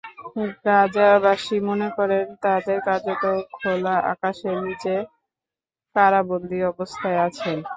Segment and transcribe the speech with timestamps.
[0.65, 3.23] গাজাবাসী মনে করেন, তাঁরা কার্যত
[3.55, 4.93] খোলা আকাশের নিচে
[5.95, 7.57] কারাবন্দী অবস্থায় আছেন।